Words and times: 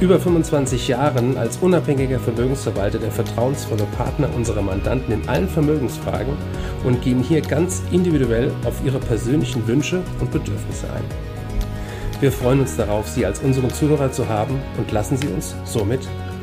über 0.00 0.20
25 0.20 0.86
Jahren 0.86 1.36
als 1.36 1.56
unabhängiger 1.56 2.20
Vermögensverwalter 2.20 2.98
der 2.98 3.10
vertrauensvolle 3.10 3.84
Partner 3.96 4.32
unserer 4.34 4.62
Mandanten 4.62 5.12
in 5.12 5.28
allen 5.28 5.48
Vermögensfragen 5.48 6.34
und 6.84 7.02
gehen 7.02 7.20
hier 7.20 7.40
ganz 7.40 7.82
individuell 7.90 8.52
auf 8.64 8.74
ihre 8.84 9.00
persönlichen 9.00 9.66
Wünsche 9.66 10.02
und 10.20 10.30
Bedürfnisse 10.30 10.86
ein. 10.92 11.04
Wir 12.20 12.30
freuen 12.30 12.60
uns 12.60 12.76
darauf, 12.76 13.08
Sie 13.08 13.26
als 13.26 13.40
unseren 13.40 13.70
Zuhörer 13.70 14.12
zu 14.12 14.28
haben 14.28 14.60
und 14.76 14.90
lassen 14.92 15.16
Sie 15.16 15.28
uns 15.28 15.56
somit 15.64 16.00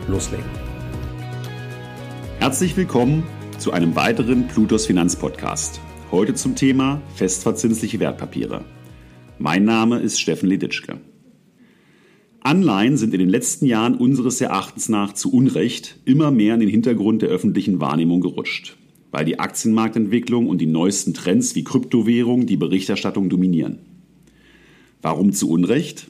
loslegen. 0.07 0.45
Herzlich 2.39 2.75
willkommen 2.75 3.23
zu 3.57 3.71
einem 3.71 3.95
weiteren 3.95 4.47
Plutos 4.49 4.85
Finanzpodcast. 4.85 5.79
Heute 6.11 6.33
zum 6.33 6.55
Thema 6.55 7.01
festverzinsliche 7.15 8.01
Wertpapiere. 8.01 8.65
Mein 9.39 9.63
Name 9.63 9.99
ist 9.99 10.19
Steffen 10.19 10.49
Leditschke. 10.49 10.99
Anleihen 12.45 12.95
sind 12.95 13.11
in 13.11 13.19
den 13.19 13.29
letzten 13.29 13.65
Jahren 13.65 13.95
unseres 13.95 14.39
Erachtens 14.39 14.87
nach 14.87 15.13
zu 15.13 15.33
Unrecht 15.33 15.97
immer 16.05 16.29
mehr 16.29 16.53
in 16.53 16.59
den 16.59 16.69
Hintergrund 16.69 17.23
der 17.23 17.29
öffentlichen 17.29 17.79
Wahrnehmung 17.81 18.21
gerutscht, 18.21 18.77
weil 19.09 19.25
die 19.25 19.39
Aktienmarktentwicklung 19.39 20.47
und 20.47 20.59
die 20.59 20.67
neuesten 20.67 21.15
Trends 21.15 21.55
wie 21.55 21.63
Kryptowährung 21.63 22.45
die 22.45 22.55
Berichterstattung 22.55 23.29
dominieren. 23.29 23.79
Warum 25.01 25.33
zu 25.33 25.49
Unrecht? 25.49 26.07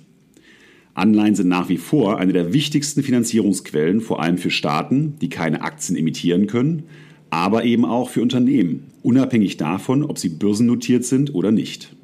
Anleihen 0.93 1.35
sind 1.35 1.47
nach 1.47 1.69
wie 1.69 1.77
vor 1.77 2.17
eine 2.19 2.33
der 2.33 2.51
wichtigsten 2.51 3.01
Finanzierungsquellen, 3.01 4.01
vor 4.01 4.21
allem 4.21 4.37
für 4.37 4.51
Staaten, 4.51 5.15
die 5.21 5.29
keine 5.29 5.61
Aktien 5.61 5.97
emittieren 5.97 6.47
können, 6.47 6.83
aber 7.29 7.63
eben 7.63 7.85
auch 7.85 8.09
für 8.09 8.21
Unternehmen, 8.21 8.87
unabhängig 9.03 9.55
davon, 9.55 10.03
ob 10.03 10.17
sie 10.17 10.29
börsennotiert 10.29 11.05
sind 11.05 11.33
oder 11.33 11.53
nicht. 11.53 11.95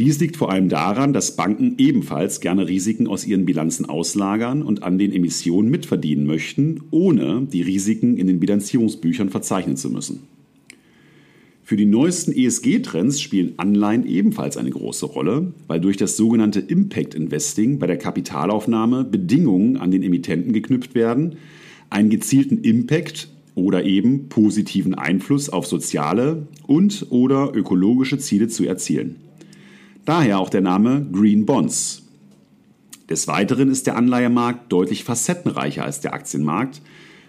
Dies 0.00 0.18
liegt 0.18 0.38
vor 0.38 0.50
allem 0.50 0.70
daran, 0.70 1.12
dass 1.12 1.36
Banken 1.36 1.74
ebenfalls 1.76 2.40
gerne 2.40 2.66
Risiken 2.66 3.06
aus 3.06 3.26
ihren 3.26 3.44
Bilanzen 3.44 3.84
auslagern 3.84 4.62
und 4.62 4.82
an 4.82 4.96
den 4.96 5.12
Emissionen 5.12 5.68
mitverdienen 5.68 6.24
möchten, 6.24 6.84
ohne 6.90 7.46
die 7.52 7.60
Risiken 7.60 8.16
in 8.16 8.26
den 8.26 8.40
Bilanzierungsbüchern 8.40 9.28
verzeichnen 9.28 9.76
zu 9.76 9.90
müssen. 9.90 10.20
Für 11.62 11.76
die 11.76 11.84
neuesten 11.84 12.32
ESG-Trends 12.32 13.20
spielen 13.20 13.52
Anleihen 13.58 14.06
ebenfalls 14.06 14.56
eine 14.56 14.70
große 14.70 15.04
Rolle, 15.04 15.52
weil 15.66 15.80
durch 15.80 15.98
das 15.98 16.16
sogenannte 16.16 16.60
Impact 16.60 17.14
Investing 17.14 17.78
bei 17.78 17.86
der 17.86 17.98
Kapitalaufnahme 17.98 19.04
Bedingungen 19.04 19.76
an 19.76 19.90
den 19.90 20.02
Emittenten 20.02 20.54
geknüpft 20.54 20.94
werden, 20.94 21.36
einen 21.90 22.08
gezielten 22.08 22.64
Impact 22.64 23.28
oder 23.54 23.84
eben 23.84 24.30
positiven 24.30 24.94
Einfluss 24.94 25.50
auf 25.50 25.66
soziale 25.66 26.48
und 26.66 27.08
oder 27.10 27.54
ökologische 27.54 28.16
Ziele 28.16 28.48
zu 28.48 28.64
erzielen. 28.64 29.16
Daher 30.04 30.38
auch 30.38 30.48
der 30.48 30.62
Name 30.62 31.06
Green 31.12 31.44
Bonds. 31.46 32.02
Des 33.08 33.28
Weiteren 33.28 33.68
ist 33.70 33.86
der 33.86 33.96
Anleihemarkt 33.96 34.72
deutlich 34.72 35.04
facettenreicher 35.04 35.84
als 35.84 36.00
der 36.00 36.14
Aktienmarkt, 36.14 36.80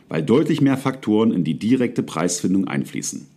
weil 0.07 0.23
deutlich 0.23 0.61
mehr 0.61 0.77
Faktoren 0.77 1.31
in 1.31 1.43
die 1.43 1.57
direkte 1.57 2.03
Preisfindung 2.03 2.67
einfließen. 2.67 3.27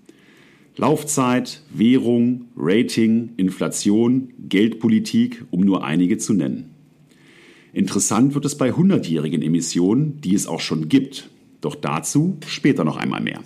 Laufzeit, 0.76 1.62
Währung, 1.72 2.46
Rating, 2.56 3.30
Inflation, 3.36 4.32
Geldpolitik, 4.48 5.44
um 5.50 5.60
nur 5.60 5.84
einige 5.84 6.18
zu 6.18 6.32
nennen. 6.32 6.70
Interessant 7.72 8.34
wird 8.34 8.44
es 8.44 8.56
bei 8.56 8.70
100-jährigen 8.70 9.42
Emissionen, 9.42 10.20
die 10.20 10.34
es 10.34 10.46
auch 10.46 10.60
schon 10.60 10.88
gibt. 10.88 11.30
Doch 11.60 11.74
dazu 11.74 12.38
später 12.46 12.84
noch 12.84 12.96
einmal 12.96 13.20
mehr. 13.20 13.40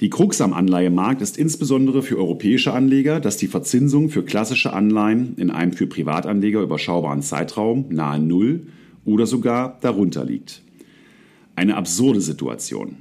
Die 0.00 0.10
Krux 0.10 0.40
am 0.40 0.52
Anleihemarkt 0.52 1.22
ist 1.22 1.36
insbesondere 1.36 2.02
für 2.02 2.18
europäische 2.18 2.72
Anleger, 2.72 3.18
dass 3.18 3.36
die 3.36 3.48
Verzinsung 3.48 4.10
für 4.10 4.22
klassische 4.22 4.72
Anleihen 4.72 5.34
in 5.36 5.50
einem 5.50 5.72
für 5.72 5.88
Privatanleger 5.88 6.62
überschaubaren 6.62 7.20
Zeitraum 7.22 7.86
nahe 7.88 8.20
Null 8.20 8.68
oder 9.04 9.26
sogar 9.26 9.78
darunter 9.80 10.24
liegt. 10.24 10.62
Eine 11.56 11.76
absurde 11.76 12.20
Situation. 12.20 12.96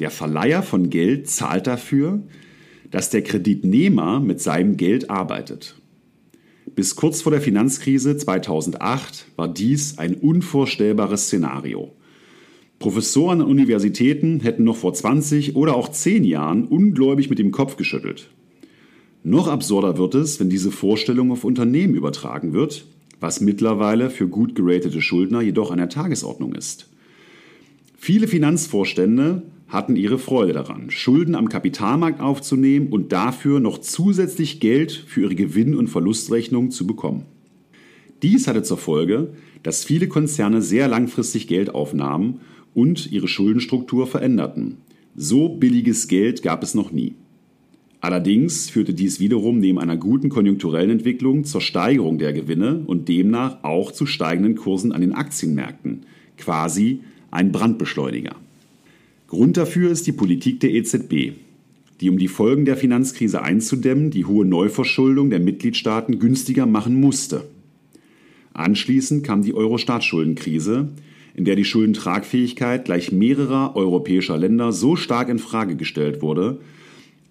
Der 0.00 0.10
Verleiher 0.10 0.62
von 0.62 0.90
Geld 0.90 1.30
zahlt 1.30 1.66
dafür, 1.66 2.22
dass 2.90 3.08
der 3.08 3.22
Kreditnehmer 3.22 4.20
mit 4.20 4.42
seinem 4.42 4.76
Geld 4.76 5.08
arbeitet. 5.08 5.76
Bis 6.74 6.94
kurz 6.94 7.22
vor 7.22 7.32
der 7.32 7.40
Finanzkrise 7.40 8.18
2008 8.18 9.28
war 9.36 9.48
dies 9.48 9.96
ein 9.96 10.14
unvorstellbares 10.14 11.24
Szenario. 11.26 11.94
Professoren 12.78 13.40
an 13.40 13.48
Universitäten 13.48 14.40
hätten 14.40 14.62
noch 14.62 14.76
vor 14.76 14.94
20 14.94 15.56
oder 15.56 15.74
auch 15.74 15.88
10 15.88 16.22
Jahren 16.24 16.64
ungläubig 16.64 17.28
mit 17.28 17.40
dem 17.40 17.50
Kopf 17.50 17.76
geschüttelt. 17.76 18.30
Noch 19.24 19.48
absurder 19.48 19.98
wird 19.98 20.14
es, 20.14 20.38
wenn 20.38 20.48
diese 20.48 20.70
Vorstellung 20.70 21.32
auf 21.32 21.42
Unternehmen 21.42 21.96
übertragen 21.96 22.52
wird, 22.52 22.86
was 23.18 23.40
mittlerweile 23.40 24.10
für 24.10 24.28
gut 24.28 24.54
geratete 24.54 25.02
Schuldner 25.02 25.40
jedoch 25.40 25.72
an 25.72 25.78
der 25.78 25.88
Tagesordnung 25.88 26.54
ist. 26.54 26.88
Viele 27.96 28.28
Finanzvorstände 28.28 29.42
hatten 29.66 29.96
ihre 29.96 30.18
Freude 30.18 30.52
daran, 30.52 30.90
Schulden 30.90 31.34
am 31.34 31.48
Kapitalmarkt 31.48 32.20
aufzunehmen 32.20 32.88
und 32.88 33.12
dafür 33.12 33.58
noch 33.58 33.78
zusätzlich 33.78 34.60
Geld 34.60 34.92
für 34.92 35.22
ihre 35.22 35.34
Gewinn- 35.34 35.74
und 35.74 35.88
Verlustrechnung 35.88 36.70
zu 36.70 36.86
bekommen. 36.86 37.24
Dies 38.22 38.46
hatte 38.46 38.62
zur 38.62 38.78
Folge, 38.78 39.30
dass 39.64 39.84
viele 39.84 40.06
Konzerne 40.06 40.62
sehr 40.62 40.86
langfristig 40.86 41.48
Geld 41.48 41.74
aufnahmen 41.74 42.40
und 42.74 43.10
ihre 43.10 43.28
Schuldenstruktur 43.28 44.06
veränderten. 44.06 44.78
So 45.16 45.48
billiges 45.48 46.08
Geld 46.08 46.42
gab 46.42 46.62
es 46.62 46.74
noch 46.74 46.92
nie. 46.92 47.14
Allerdings 48.00 48.70
führte 48.70 48.94
dies 48.94 49.18
wiederum 49.18 49.58
neben 49.58 49.80
einer 49.80 49.96
guten 49.96 50.28
konjunkturellen 50.28 50.90
Entwicklung 50.90 51.44
zur 51.44 51.60
Steigerung 51.60 52.18
der 52.18 52.32
Gewinne 52.32 52.84
und 52.86 53.08
demnach 53.08 53.64
auch 53.64 53.90
zu 53.90 54.06
steigenden 54.06 54.54
Kursen 54.54 54.92
an 54.92 55.00
den 55.00 55.12
Aktienmärkten, 55.12 56.02
quasi 56.36 57.00
ein 57.32 57.50
Brandbeschleuniger. 57.50 58.36
Grund 59.26 59.56
dafür 59.56 59.90
ist 59.90 60.06
die 60.06 60.12
Politik 60.12 60.60
der 60.60 60.70
EZB, 60.70 61.32
die 62.00 62.08
um 62.08 62.18
die 62.18 62.28
Folgen 62.28 62.64
der 62.64 62.76
Finanzkrise 62.76 63.42
einzudämmen, 63.42 64.10
die 64.10 64.24
hohe 64.24 64.46
Neuverschuldung 64.46 65.30
der 65.30 65.40
Mitgliedstaaten 65.40 66.20
günstiger 66.20 66.66
machen 66.66 67.00
musste. 67.00 67.44
Anschließend 68.54 69.24
kam 69.24 69.42
die 69.42 69.54
Euro-Staatsschuldenkrise, 69.54 70.88
in 71.38 71.44
der 71.44 71.54
die 71.54 71.64
Schuldentragfähigkeit 71.64 72.84
gleich 72.84 73.12
mehrerer 73.12 73.76
europäischer 73.76 74.36
Länder 74.36 74.72
so 74.72 74.96
stark 74.96 75.28
in 75.28 75.38
Frage 75.38 75.76
gestellt 75.76 76.20
wurde, 76.20 76.58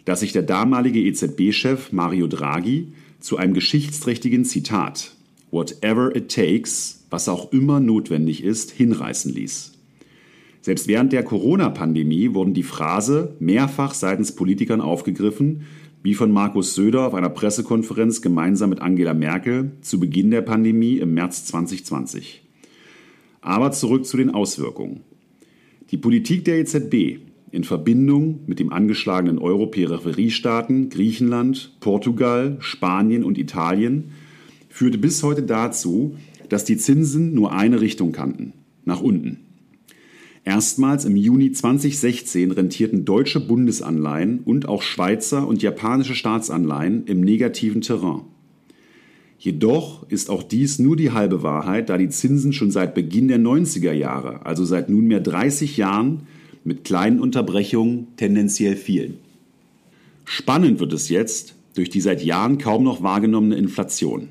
dass 0.05 0.21
sich 0.21 0.31
der 0.31 0.43
damalige 0.43 1.01
EZB-Chef 1.01 1.91
Mario 1.91 2.27
Draghi 2.27 2.93
zu 3.19 3.35
einem 3.35 3.53
geschichtsträchtigen 3.53 4.45
Zitat 4.45 5.17
Whatever 5.51 6.15
it 6.15 6.33
takes, 6.33 7.03
was 7.09 7.27
auch 7.27 7.51
immer 7.51 7.81
notwendig 7.81 8.45
ist, 8.45 8.71
hinreißen 8.71 9.33
ließ. 9.33 9.73
Selbst 10.61 10.87
während 10.87 11.11
der 11.11 11.23
Corona-Pandemie 11.23 12.33
wurden 12.33 12.53
die 12.53 12.63
Phrase 12.63 13.35
mehrfach 13.41 13.93
seitens 13.93 14.33
Politikern 14.33 14.79
aufgegriffen, 14.79 15.63
wie 16.01 16.13
von 16.13 16.31
Markus 16.31 16.75
Söder 16.75 17.07
auf 17.07 17.13
einer 17.13 17.29
Pressekonferenz 17.29 18.21
gemeinsam 18.21 18.69
mit 18.69 18.81
Angela 18.81 19.13
Merkel 19.13 19.73
zu 19.81 19.99
Beginn 19.99 20.31
der 20.31 20.43
Pandemie 20.43 20.99
im 20.99 21.13
März 21.13 21.43
2020. 21.47 22.46
Aber 23.47 23.71
zurück 23.71 24.05
zu 24.05 24.17
den 24.17 24.31
Auswirkungen. 24.31 25.05
Die 25.91 25.95
Politik 25.95 26.43
der 26.43 26.59
EZB 26.59 27.19
in 27.49 27.63
Verbindung 27.63 28.41
mit 28.45 28.59
dem 28.59 28.73
angeschlagenen 28.73 29.39
Euro-Peripheriestaaten 29.39 30.89
Griechenland, 30.89 31.77
Portugal, 31.79 32.57
Spanien 32.59 33.23
und 33.23 33.37
Italien 33.37 34.11
führte 34.67 34.97
bis 34.97 35.23
heute 35.23 35.43
dazu, 35.43 36.17
dass 36.49 36.65
die 36.65 36.75
Zinsen 36.75 37.33
nur 37.33 37.53
eine 37.53 37.79
Richtung 37.79 38.11
kannten, 38.11 38.51
nach 38.83 38.99
unten. 38.99 39.39
Erstmals 40.43 41.05
im 41.05 41.15
Juni 41.15 41.53
2016 41.53 42.51
rentierten 42.51 43.05
deutsche 43.05 43.39
Bundesanleihen 43.39 44.41
und 44.41 44.67
auch 44.67 44.81
Schweizer 44.81 45.47
und 45.47 45.61
japanische 45.61 46.15
Staatsanleihen 46.15 47.05
im 47.05 47.21
negativen 47.21 47.79
Terrain. 47.79 48.23
Jedoch 49.39 50.09
ist 50.09 50.29
auch 50.29 50.41
dies 50.41 50.79
nur 50.79 50.95
die 50.95 51.11
halbe 51.11 51.43
Wahrheit, 51.43 51.89
da 51.89 51.97
die 51.97 52.09
Zinsen 52.09 52.53
schon 52.53 52.71
seit 52.71 52.95
Beginn 52.95 53.27
der 53.27 53.39
90er 53.39 53.91
Jahre, 53.91 54.45
also 54.45 54.65
seit 54.65 54.89
nunmehr 54.89 55.19
30 55.19 55.77
Jahren, 55.77 56.23
mit 56.63 56.83
kleinen 56.83 57.19
Unterbrechungen 57.19 58.07
tendenziell 58.17 58.75
fielen. 58.75 59.17
Spannend 60.25 60.79
wird 60.79 60.91
es 60.91 61.07
jetzt 61.09 61.55
durch 61.75 61.89
die 61.89 62.01
seit 62.01 62.23
Jahren 62.23 62.57
kaum 62.57 62.83
noch 62.83 63.03
wahrgenommene 63.03 63.55
Inflation. 63.55 64.29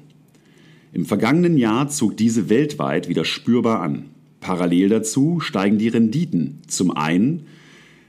Im 0.93 1.07
vergangenen 1.07 1.57
Jahr 1.57 1.89
zog 1.89 2.17
diese 2.17 2.49
weltweit 2.49 3.09
wieder 3.09 3.25
spürbar 3.25 3.81
an. 3.81 4.07
Parallel 4.41 4.89
dazu 4.89 5.41
steigen 5.41 5.79
die 5.79 5.89
Renditen. 5.89 6.59
Zum 6.67 6.91
einen 6.91 7.47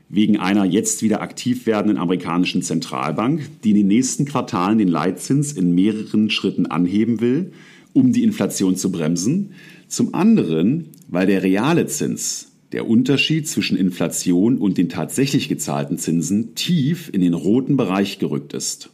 wegen 0.10 0.38
einer 0.38 0.64
jetzt 0.64 1.02
wieder 1.02 1.22
aktiv 1.22 1.66
werdenden 1.66 1.98
amerikanischen 1.98 2.62
Zentralbank, 2.62 3.50
die 3.64 3.72
in 3.72 3.78
den 3.78 3.88
nächsten 3.88 4.26
Quartalen 4.26 4.78
den 4.78 4.88
Leitzins 4.88 5.52
in 5.52 5.76
mehreren 5.76 6.30
Schritten 6.30 6.66
anheben 6.66 7.20
will, 7.20 7.52
um 7.94 8.14
die 8.14 8.24
Inflation 8.24 8.76
zu 8.76 8.92
bremsen. 8.92 9.52
Zum 9.88 10.14
anderen, 10.14 10.90
weil 11.08 11.28
der 11.28 11.44
reale 11.44 11.88
Zins, 11.88 12.52
der 12.72 12.88
Unterschied 12.88 13.48
zwischen 13.48 13.78
Inflation 13.78 14.58
und 14.58 14.78
den 14.78 14.90
tatsächlich 14.90 15.50
gezahlten 15.50 15.98
Zinsen, 15.98 16.56
tief 16.56 17.10
in 17.12 17.22
den 17.22 17.34
roten 17.34 17.78
Bereich 17.78 18.20
gerückt 18.20 18.54
ist 18.54 18.92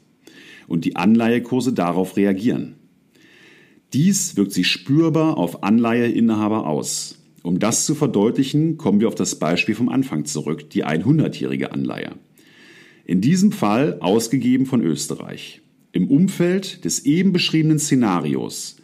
und 0.68 0.86
die 0.86 0.96
Anleihekurse 0.96 1.74
darauf 1.74 2.18
reagieren. 2.18 2.76
Dies 3.94 4.38
wirkt 4.38 4.52
sich 4.52 4.68
spürbar 4.68 5.38
auf 5.38 5.64
Anleiheinhaber 5.64 6.68
aus. 6.68 7.20
Um 7.44 7.60
das 7.60 7.86
zu 7.86 7.94
verdeutlichen, 7.94 8.78
kommen 8.78 9.02
wir 9.02 9.10
auf 9.10 9.16
das 9.16 9.36
Beispiel 9.36 9.76
vom 9.76 9.90
Anfang 9.90 10.26
zurück, 10.26 10.70
die 10.70 10.86
100-jährige 10.86 11.74
Anleihe. 11.74 12.14
In 13.06 13.20
diesem 13.20 13.52
Fall 13.52 13.98
ausgegeben 14.00 14.66
von 14.66 14.82
Österreich. 14.82 15.62
Im 15.92 16.08
Umfeld 16.08 16.86
des 16.86 17.06
eben 17.06 17.34
beschriebenen 17.34 17.80
Szenarios 17.80 18.78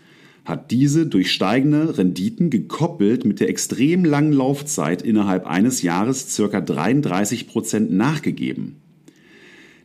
hat 0.44 0.72
diese 0.72 1.08
durch 1.08 1.32
steigende 1.32 1.98
Renditen 1.98 2.50
gekoppelt 2.50 3.24
mit 3.24 3.40
der 3.40 3.50
extrem 3.50 4.04
langen 4.04 4.34
Laufzeit 4.34 5.02
innerhalb 5.02 5.48
eines 5.48 5.82
Jahres 5.82 6.36
ca. 6.36 6.60
33 6.60 7.48
Prozent 7.48 7.92
nachgegeben. 7.92 8.76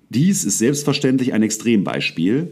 Dies 0.09 0.45
ist 0.45 0.59
selbstverständlich 0.59 1.33
ein 1.33 1.43
Extrembeispiel, 1.43 2.49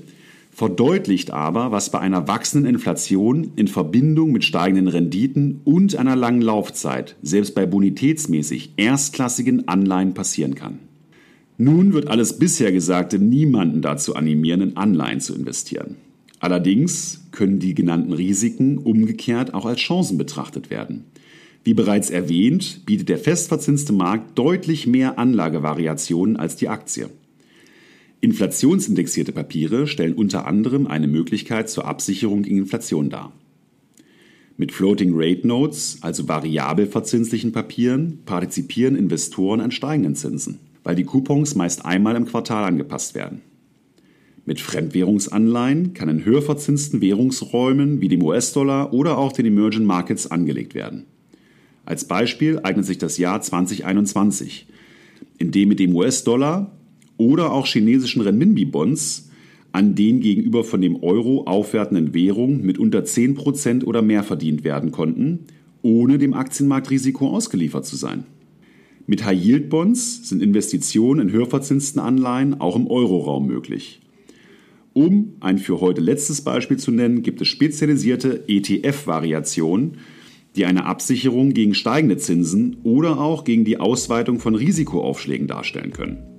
verdeutlicht 0.52 1.30
aber, 1.30 1.72
was 1.72 1.90
bei 1.90 1.98
einer 1.98 2.28
wachsenden 2.28 2.74
Inflation 2.74 3.52
in 3.56 3.68
Verbindung 3.68 4.32
mit 4.32 4.44
steigenden 4.44 4.86
Renditen 4.86 5.62
und 5.64 5.96
einer 5.96 6.14
langen 6.14 6.42
Laufzeit, 6.42 7.16
selbst 7.22 7.54
bei 7.54 7.64
bonitätsmäßig 7.64 8.74
erstklassigen 8.76 9.66
Anleihen 9.66 10.12
passieren 10.12 10.54
kann. 10.54 10.78
Nun 11.56 11.94
wird 11.94 12.08
alles 12.08 12.38
bisher 12.38 12.70
Gesagte 12.70 13.18
niemanden 13.18 13.82
dazu 13.82 14.14
animieren, 14.14 14.60
in 14.60 14.76
Anleihen 14.76 15.20
zu 15.20 15.34
investieren. 15.34 15.96
Allerdings 16.38 17.24
können 17.30 17.58
die 17.58 17.74
genannten 17.74 18.12
Risiken 18.12 18.78
umgekehrt 18.78 19.54
auch 19.54 19.64
als 19.64 19.80
Chancen 19.80 20.18
betrachtet 20.18 20.70
werden. 20.70 21.04
Wie 21.64 21.74
bereits 21.74 22.10
erwähnt, 22.10 22.84
bietet 22.84 23.08
der 23.08 23.18
festverzinste 23.18 23.92
Markt 23.92 24.36
deutlich 24.36 24.86
mehr 24.86 25.18
Anlagevariationen 25.18 26.36
als 26.36 26.56
die 26.56 26.68
Aktie. 26.68 27.08
Inflationsindexierte 28.22 29.32
Papiere 29.32 29.88
stellen 29.88 30.14
unter 30.14 30.46
anderem 30.46 30.86
eine 30.86 31.08
Möglichkeit 31.08 31.68
zur 31.68 31.88
Absicherung 31.88 32.44
gegen 32.44 32.58
Inflation 32.58 33.10
dar. 33.10 33.32
Mit 34.56 34.70
Floating 34.70 35.10
Rate 35.12 35.44
Notes, 35.44 35.98
also 36.02 36.28
variabel 36.28 36.86
verzinslichen 36.86 37.50
Papieren, 37.50 38.20
partizipieren 38.24 38.94
Investoren 38.94 39.60
an 39.60 39.72
steigenden 39.72 40.14
Zinsen, 40.14 40.60
weil 40.84 40.94
die 40.94 41.02
Coupons 41.02 41.56
meist 41.56 41.84
einmal 41.84 42.14
im 42.14 42.26
Quartal 42.26 42.62
angepasst 42.62 43.16
werden. 43.16 43.40
Mit 44.44 44.60
Fremdwährungsanleihen 44.60 45.92
kann 45.92 46.08
in 46.08 46.24
höher 46.24 46.42
verzinsten 46.42 47.00
Währungsräumen 47.00 48.00
wie 48.00 48.08
dem 48.08 48.22
US-Dollar 48.22 48.92
oder 48.92 49.18
auch 49.18 49.32
den 49.32 49.46
Emerging 49.46 49.84
Markets 49.84 50.30
angelegt 50.30 50.76
werden. 50.76 51.06
Als 51.84 52.04
Beispiel 52.04 52.60
eignet 52.62 52.86
sich 52.86 52.98
das 52.98 53.18
Jahr 53.18 53.40
2021, 53.40 54.68
in 55.38 55.50
dem 55.50 55.68
mit 55.68 55.80
dem 55.80 55.92
US-Dollar 55.96 56.70
oder 57.22 57.52
auch 57.52 57.66
chinesischen 57.66 58.20
Renminbi-Bonds 58.20 59.30
an 59.70 59.94
den 59.94 60.20
gegenüber 60.20 60.64
von 60.64 60.80
dem 60.80 60.96
Euro 60.96 61.44
aufwertenden 61.44 62.14
Währungen 62.14 62.66
mit 62.66 62.78
unter 62.78 63.00
10% 63.00 63.84
oder 63.84 64.02
mehr 64.02 64.24
verdient 64.24 64.64
werden 64.64 64.90
konnten, 64.90 65.46
ohne 65.82 66.18
dem 66.18 66.34
Aktienmarktrisiko 66.34 67.28
ausgeliefert 67.28 67.86
zu 67.86 67.94
sein. 67.94 68.24
Mit 69.06 69.24
High-Yield-Bonds 69.24 70.28
sind 70.28 70.42
Investitionen 70.42 71.28
in 71.28 71.32
höherverzinsten 71.32 72.00
Anleihen 72.00 72.60
auch 72.60 72.74
im 72.76 72.88
Euroraum 72.88 73.46
möglich. 73.46 74.00
Um 74.92 75.34
ein 75.40 75.58
für 75.58 75.80
heute 75.80 76.00
letztes 76.00 76.42
Beispiel 76.42 76.76
zu 76.76 76.90
nennen, 76.90 77.22
gibt 77.22 77.40
es 77.40 77.48
spezialisierte 77.48 78.44
ETF-Variationen, 78.48 79.98
die 80.56 80.66
eine 80.66 80.86
Absicherung 80.86 81.54
gegen 81.54 81.74
steigende 81.74 82.18
Zinsen 82.18 82.78
oder 82.82 83.18
auch 83.20 83.44
gegen 83.44 83.64
die 83.64 83.78
Ausweitung 83.78 84.38
von 84.38 84.54
Risikoaufschlägen 84.54 85.46
darstellen 85.46 85.92
können. 85.92 86.31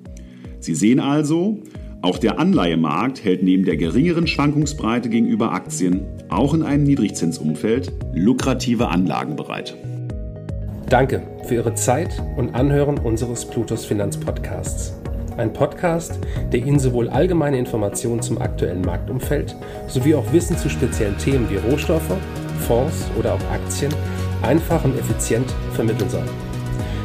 Sie 0.64 0.76
sehen 0.76 1.02
also, 1.02 1.60
auch 2.02 2.18
der 2.18 2.40
Anleihemarkt 2.40 3.22
hält 3.22 3.44
neben 3.44 3.66
der 3.66 3.76
geringeren 3.76 4.28
Schwankungsbreite 4.28 5.10
gegenüber 5.10 5.52
Aktien 5.52 6.06
auch 6.30 6.54
in 6.54 6.64
einem 6.64 6.86
Niedrigzinsumfeld 6.86 7.92
lukrative 8.14 8.88
Anlagen 8.88 9.36
bereit. 9.36 9.76
Danke 10.90 11.22
für 11.44 11.56
Ihre 11.56 11.74
Zeit 11.76 12.24
und 12.38 12.56
Anhören 12.56 12.98
unseres 12.98 13.44
Plutos 13.44 13.84
Finanzpodcasts. 13.84 14.94
Ein 15.36 15.52
Podcast, 15.52 16.18
der 16.54 16.66
Ihnen 16.66 16.80
sowohl 16.80 17.10
allgemeine 17.10 17.60
Informationen 17.60 18.22
zum 18.22 18.38
aktuellen 18.38 18.84
Marktumfeld 18.84 19.58
sowie 19.90 20.16
auch 20.16 20.32
Wissen 20.32 20.58
zu 20.58 20.70
speziellen 20.70 21.18
Themen 21.18 21.50
wie 21.50 21.58
Rohstoffe, 21.58 22.16
Fonds 22.68 23.10
oder 23.20 23.34
auch 23.34 23.52
Aktien 23.52 23.94
einfach 24.42 24.86
und 24.86 24.98
effizient 24.98 25.52
vermitteln 25.74 26.10
soll. 26.10 26.24